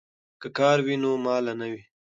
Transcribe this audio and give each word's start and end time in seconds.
که 0.41 0.47
کار 0.57 0.77
وي 0.85 0.95
نو 1.03 1.11
ماله 1.25 1.53
نه 1.59 1.67
وي. 1.71 1.81